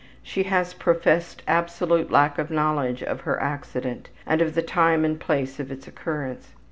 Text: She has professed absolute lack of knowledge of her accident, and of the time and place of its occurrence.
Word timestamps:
She 0.23 0.41
has 0.45 0.73
professed 0.73 1.43
absolute 1.47 2.09
lack 2.09 2.39
of 2.39 2.49
knowledge 2.49 3.03
of 3.03 3.21
her 3.21 3.39
accident, 3.39 4.09
and 4.25 4.41
of 4.41 4.55
the 4.55 4.63
time 4.63 5.05
and 5.05 5.19
place 5.19 5.59
of 5.59 5.71
its 5.71 5.87
occurrence. 5.87 6.55